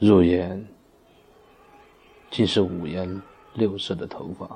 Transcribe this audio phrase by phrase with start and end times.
[0.00, 0.66] 入眼
[2.30, 3.20] 竟是五颜
[3.52, 4.48] 六色的头发，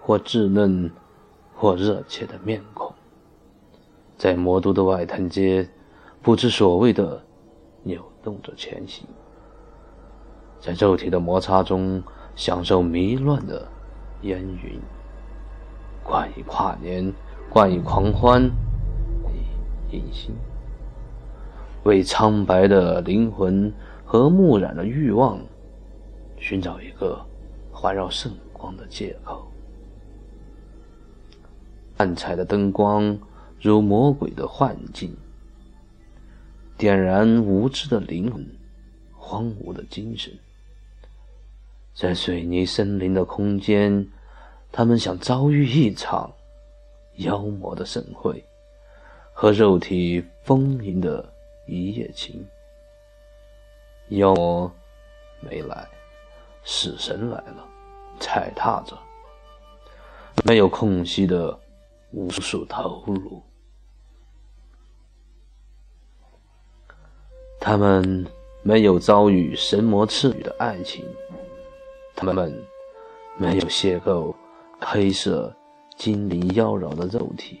[0.00, 0.90] 或稚嫩，
[1.54, 2.90] 或热切的面孔，
[4.16, 5.68] 在魔都的外滩街
[6.22, 7.22] 不知所谓的
[7.82, 9.06] 扭动着前行，
[10.58, 12.02] 在肉体的摩擦中
[12.34, 13.68] 享受迷乱的
[14.22, 14.80] 烟云，
[16.02, 17.12] 冠以跨年，
[17.50, 18.42] 冠以狂欢，
[19.90, 20.34] 以隐形。
[21.88, 23.72] 为苍白的灵魂
[24.04, 25.40] 和木染的欲望
[26.38, 27.18] 寻找一个
[27.72, 29.50] 环绕圣光的借口。
[31.96, 33.18] 暗彩的灯光
[33.58, 35.16] 如魔鬼的幻境，
[36.76, 38.46] 点燃无知的灵魂，
[39.16, 40.30] 荒芜的精神。
[41.94, 44.06] 在水泥森林的空间，
[44.70, 46.30] 他们想遭遇一场
[47.16, 48.44] 妖魔的盛会，
[49.32, 51.32] 和肉体丰盈的。
[51.68, 52.44] 一夜情，
[54.08, 54.72] 妖魔
[55.38, 55.86] 没来，
[56.64, 57.68] 死神来了，
[58.18, 58.98] 踩踏着
[60.46, 61.56] 没有空隙的
[62.12, 63.42] 无数头颅。
[67.60, 68.26] 他们
[68.62, 71.04] 没有遭遇神魔赐予的爱情，
[72.16, 72.64] 他们
[73.36, 74.34] 没有邂逅
[74.80, 75.54] 黑色
[75.96, 77.60] 精灵妖娆的肉体，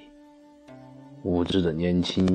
[1.22, 2.26] 无知的年轻。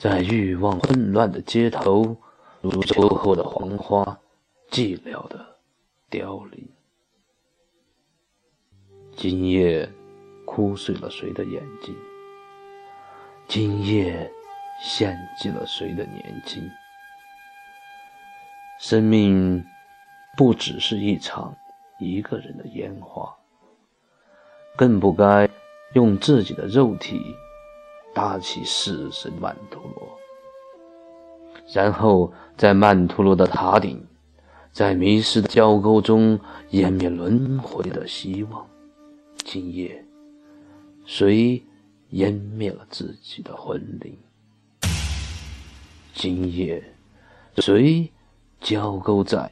[0.00, 2.16] 在欲望混乱的街头，
[2.62, 4.18] 如秋后的黄花，
[4.70, 5.58] 寂寥的
[6.08, 6.66] 凋零。
[9.14, 9.86] 今夜
[10.46, 11.94] 哭碎了谁的眼睛？
[13.46, 14.32] 今夜
[14.82, 16.66] 献祭了谁的年轻？
[18.78, 19.62] 生命
[20.34, 21.54] 不只是一场
[21.98, 23.36] 一个人的烟花，
[24.78, 25.46] 更不该
[25.92, 27.20] 用自己的肉体。
[28.12, 30.18] 搭起四神曼陀罗，
[31.72, 34.04] 然后在曼陀罗的塔顶，
[34.72, 36.38] 在迷失的交沟中
[36.70, 38.66] 湮灭轮回的希望。
[39.44, 40.04] 今夜，
[41.06, 41.62] 谁
[42.12, 44.18] 湮灭了自己的魂灵？
[46.12, 46.82] 今夜，
[47.58, 48.10] 谁
[48.60, 49.50] 交勾在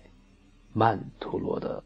[0.73, 1.83] 曼陀罗的？